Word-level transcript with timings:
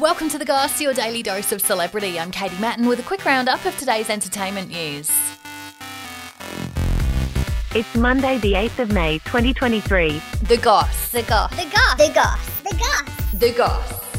Welcome 0.00 0.30
to 0.30 0.38
The 0.38 0.46
Goss, 0.46 0.80
your 0.80 0.94
daily 0.94 1.22
dose 1.22 1.52
of 1.52 1.60
celebrity. 1.60 2.18
I'm 2.18 2.30
Katie 2.30 2.58
Mattin 2.58 2.88
with 2.88 2.98
a 3.00 3.02
quick 3.02 3.22
roundup 3.26 3.62
of 3.66 3.76
today's 3.76 4.08
entertainment 4.08 4.70
news. 4.70 5.10
It's 7.74 7.94
Monday, 7.94 8.38
the 8.38 8.54
8th 8.54 8.78
of 8.78 8.92
May, 8.92 9.18
2023. 9.18 10.22
The 10.44 10.56
Goss. 10.56 11.10
The 11.10 11.22
Goss. 11.24 11.50
The 11.50 11.70
Goss. 11.70 11.96
The 11.98 12.12
Goss. 12.14 12.62
The 12.62 12.76
Goss. 12.78 13.32
The 13.34 13.52
Goss. 13.52 14.09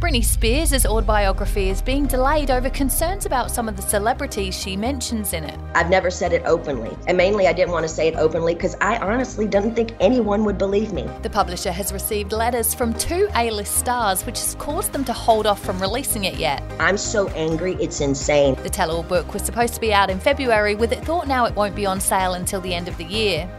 Britney 0.00 0.24
Spears' 0.24 0.86
autobiography 0.86 1.70
is 1.70 1.82
being 1.82 2.06
delayed 2.06 2.52
over 2.52 2.70
concerns 2.70 3.26
about 3.26 3.50
some 3.50 3.68
of 3.68 3.74
the 3.74 3.82
celebrities 3.82 4.56
she 4.56 4.76
mentions 4.76 5.32
in 5.32 5.42
it. 5.42 5.58
I've 5.74 5.90
never 5.90 6.08
said 6.08 6.32
it 6.32 6.42
openly. 6.44 6.96
And 7.08 7.16
mainly, 7.16 7.48
I 7.48 7.52
didn't 7.52 7.72
want 7.72 7.82
to 7.82 7.88
say 7.88 8.06
it 8.06 8.14
openly 8.14 8.54
because 8.54 8.76
I 8.80 8.98
honestly 8.98 9.48
didn't 9.48 9.74
think 9.74 9.96
anyone 9.98 10.44
would 10.44 10.56
believe 10.56 10.92
me. 10.92 11.10
The 11.22 11.30
publisher 11.30 11.72
has 11.72 11.92
received 11.92 12.30
letters 12.30 12.74
from 12.74 12.94
two 12.94 13.28
A 13.34 13.50
list 13.50 13.76
stars, 13.76 14.24
which 14.24 14.38
has 14.38 14.54
caused 14.54 14.92
them 14.92 15.04
to 15.04 15.12
hold 15.12 15.48
off 15.48 15.64
from 15.64 15.80
releasing 15.80 16.26
it 16.26 16.36
yet. 16.36 16.62
I'm 16.78 16.96
so 16.96 17.26
angry, 17.30 17.74
it's 17.80 18.00
insane. 18.00 18.54
The 18.62 18.70
tell 18.70 18.92
all 18.92 19.02
book 19.02 19.34
was 19.34 19.42
supposed 19.42 19.74
to 19.74 19.80
be 19.80 19.92
out 19.92 20.10
in 20.10 20.20
February, 20.20 20.76
with 20.76 20.92
it 20.92 21.04
thought 21.04 21.26
now 21.26 21.44
it 21.44 21.56
won't 21.56 21.74
be 21.74 21.86
on 21.86 22.00
sale 22.00 22.34
until 22.34 22.60
the 22.60 22.72
end 22.72 22.86
of 22.86 22.96
the 22.98 23.04
year. 23.04 23.50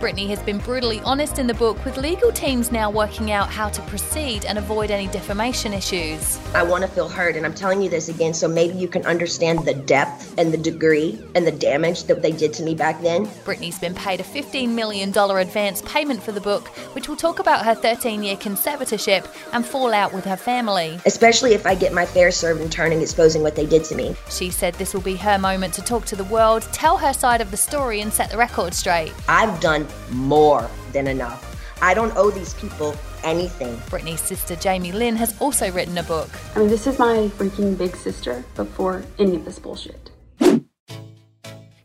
Britney 0.00 0.30
has 0.30 0.42
been 0.42 0.56
brutally 0.56 0.98
honest 1.00 1.38
in 1.38 1.46
the 1.46 1.52
book, 1.52 1.84
with 1.84 1.98
legal 1.98 2.32
teams 2.32 2.72
now 2.72 2.90
working 2.90 3.32
out 3.32 3.50
how 3.50 3.68
to 3.68 3.82
proceed 3.82 4.46
and 4.46 4.56
avoid 4.56 4.90
any 4.90 5.08
defamation 5.08 5.74
issues. 5.74 6.38
I 6.54 6.62
want 6.62 6.84
to 6.84 6.88
feel 6.88 7.06
heard, 7.06 7.36
and 7.36 7.44
I'm 7.44 7.52
telling 7.52 7.82
you 7.82 7.90
this 7.90 8.08
again 8.08 8.32
so 8.32 8.48
maybe 8.48 8.78
you 8.78 8.88
can 8.88 9.04
understand 9.04 9.58
the 9.66 9.74
depth 9.74 10.38
and 10.38 10.54
the 10.54 10.56
degree 10.56 11.22
and 11.34 11.46
the 11.46 11.52
damage 11.52 12.04
that 12.04 12.22
they 12.22 12.32
did 12.32 12.54
to 12.54 12.62
me 12.62 12.74
back 12.74 13.02
then. 13.02 13.26
Britney's 13.44 13.78
been 13.78 13.94
paid 13.94 14.20
a 14.20 14.22
$15 14.22 14.70
million 14.70 15.10
advance 15.10 15.82
payment 15.82 16.22
for 16.22 16.32
the 16.32 16.40
book, 16.40 16.68
which 16.94 17.06
will 17.06 17.16
talk 17.16 17.38
about 17.38 17.66
her 17.66 17.74
13 17.74 18.22
year 18.22 18.36
conservatorship 18.36 19.28
and 19.52 19.66
fallout 19.66 20.14
with 20.14 20.24
her 20.24 20.36
family. 20.36 20.98
Especially 21.04 21.52
if 21.52 21.66
I 21.66 21.74
get 21.74 21.92
my 21.92 22.06
fair 22.06 22.30
served 22.30 22.62
in 22.62 22.70
turn 22.70 22.92
and 22.92 23.02
exposing 23.02 23.42
what 23.42 23.54
they 23.54 23.66
did 23.66 23.84
to 23.84 23.94
me. 23.94 24.16
She 24.30 24.48
said 24.48 24.72
this 24.76 24.94
will 24.94 25.02
be 25.02 25.16
her 25.16 25.38
moment 25.38 25.74
to 25.74 25.82
talk 25.82 26.06
to 26.06 26.16
the 26.16 26.24
world, 26.24 26.62
tell 26.72 26.96
her 26.96 27.12
side 27.12 27.42
of 27.42 27.50
the 27.50 27.58
story, 27.58 28.00
and 28.00 28.10
set 28.10 28.30
the 28.30 28.38
record 28.38 28.72
straight. 28.72 29.12
I've 29.28 29.60
done 29.60 29.89
more 30.10 30.68
than 30.92 31.06
enough. 31.06 31.46
I 31.82 31.94
don't 31.94 32.14
owe 32.16 32.30
these 32.30 32.54
people 32.54 32.94
anything. 33.24 33.76
Britney's 33.88 34.20
sister 34.20 34.56
Jamie 34.56 34.92
Lynn 34.92 35.16
has 35.16 35.38
also 35.40 35.70
written 35.72 35.96
a 35.98 36.02
book. 36.02 36.28
I 36.54 36.60
mean, 36.60 36.68
this 36.68 36.86
is 36.86 36.98
my 36.98 37.30
freaking 37.38 37.76
big 37.76 37.96
sister 37.96 38.44
before 38.54 39.02
any 39.18 39.36
of 39.36 39.44
this 39.44 39.58
bullshit. 39.58 40.10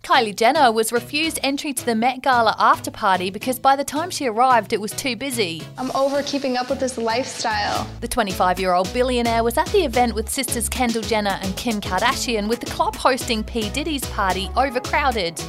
Kylie 0.06 0.36
Jenner 0.36 0.72
was 0.72 0.92
refused 0.92 1.40
entry 1.42 1.74
to 1.74 1.84
the 1.84 1.96
Met 1.96 2.22
Gala 2.22 2.56
after 2.60 2.92
party 2.92 3.32
because 3.32 3.58
by 3.58 3.76
the 3.76 3.84
time 3.84 4.12
she 4.12 4.28
arrived, 4.28 4.72
it 4.72 4.80
was 4.80 4.92
too 4.92 5.16
busy. 5.16 5.64
I'm 5.80 5.90
over 5.96 6.22
keeping 6.22 6.58
up 6.58 6.70
with 6.70 6.80
this 6.80 7.00
lifestyle. 7.00 7.90
The 8.02 8.08
25 8.08 8.60
year 8.60 8.74
old 8.74 8.94
billionaire 8.94 9.44
was 9.44 9.58
at 9.58 9.68
the 9.70 9.84
event 9.84 10.14
with 10.14 10.30
sisters 10.30 10.70
Kendall 10.70 11.02
Jenner 11.02 11.40
and 11.42 11.58
Kim 11.58 11.82
Kardashian, 11.82 12.48
with 12.48 12.60
the 12.60 12.68
club 12.68 12.96
hosting 12.96 13.44
P. 13.44 13.72
Diddy's 13.72 14.06
party 14.12 14.48
overcrowded. 14.56 15.42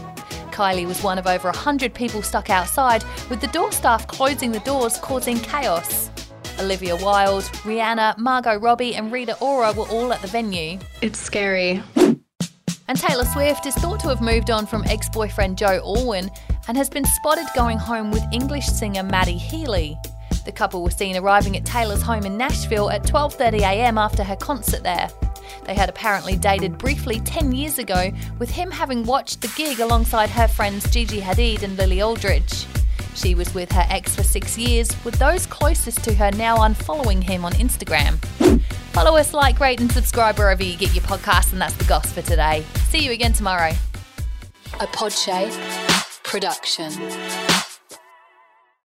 Kylie 0.57 0.87
was 0.87 1.03
one 1.03 1.19
of 1.19 1.27
over 1.27 1.49
100 1.49 1.93
people 1.93 2.23
stuck 2.23 2.49
outside, 2.49 3.05
with 3.29 3.43
the 3.43 3.47
door 3.49 3.71
staff 3.73 4.07
closing 4.09 4.53
the 4.53 4.61
doors, 4.61 4.97
causing 4.97 5.39
chaos. 5.39 6.11
Olivia 6.59 6.97
Wilde, 6.97 7.45
Rihanna, 7.67 8.17
Margot 8.17 8.57
Robbie, 8.57 8.95
and 8.95 9.13
Rita 9.13 9.37
Ora 9.41 9.75
were 9.75 9.87
all 9.89 10.15
at 10.15 10.23
the 10.23 10.29
venue. 10.29 10.79
It's 11.03 11.19
scary. 11.19 11.83
And 12.89 12.99
Taylor 12.99 13.27
Swift 13.27 13.67
is 13.67 13.75
thought 13.75 14.01
to 14.01 14.09
have 14.09 14.23
moved 14.23 14.51
on 14.51 14.65
from 14.65 14.83
ex 14.85 15.11
boyfriend 15.11 15.59
Joe 15.59 15.79
Alwyn 15.85 16.31
and 16.69 16.77
has 16.79 16.89
been 16.89 17.05
spotted 17.05 17.47
going 17.55 17.77
home 17.77 18.11
with 18.11 18.25
English 18.33 18.65
singer 18.65 19.03
Matty 19.03 19.37
Healy. 19.37 19.99
The 20.47 20.53
couple 20.53 20.83
were 20.83 20.91
seen 20.91 21.19
arriving 21.19 21.59
at 21.59 21.67
Taylor's 21.67 22.01
home 22.01 22.25
in 22.25 22.39
Nashville 22.39 22.89
at 22.89 23.03
12:30am 23.03 23.99
after 23.99 24.25
her 24.25 24.37
concert 24.37 24.83
there. 24.83 25.11
They 25.65 25.75
had 25.75 25.89
apparently 25.89 26.37
dated 26.37 26.79
briefly 26.79 27.21
10 27.21 27.53
years 27.53 27.79
ago, 27.79 28.11
with 28.39 28.51
him 28.51 28.71
having 28.71 29.05
watched 29.05 29.41
the 29.41 29.53
gig 29.57 29.81
alongside 29.81 30.31
her 30.31 30.49
friends 30.49 30.91
Gigi 30.91 31.21
Hadid 31.21 31.63
and 31.63 31.77
Lily 31.77 32.03
Aldridge. 32.03 32.67
She 33.15 33.35
was 33.35 33.55
with 33.55 33.73
her 33.73 33.87
ex 33.89 34.15
for 34.15 34.23
six 34.23 34.59
years, 34.59 34.95
with 35.05 35.19
those 35.19 35.47
closest 35.47 36.05
to 36.05 36.15
her 36.15 36.31
now 36.33 36.59
unfollowing 36.59 37.23
him 37.23 37.45
on 37.45 37.53
Instagram. 37.55 38.19
Follow 38.93 39.17
us, 39.17 39.35
like, 39.35 39.59
rate, 39.61 39.81
and 39.81 39.91
subscribe 39.91 40.39
wherever 40.39 40.63
you 40.63 40.77
get 40.77 40.95
your 40.95 41.05
podcasts, 41.05 41.53
and 41.53 41.61
that's 41.61 41.75
the 41.75 41.85
goss 41.85 42.13
for 42.13 42.23
today. 42.23 42.65
See 42.89 43.05
you 43.05 43.13
again 43.13 43.33
tomorrow. 43.33 43.73
A 44.81 44.87
Podshape 44.87 45.53
production. 46.23 46.93